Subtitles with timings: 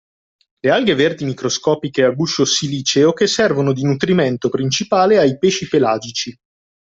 [0.61, 6.35] Le alghe verdi microscopiche a guscio siliceo che servono di nutrimento principale ai pesci pelagici.